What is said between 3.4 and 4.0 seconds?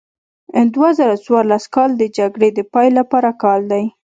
کال دی.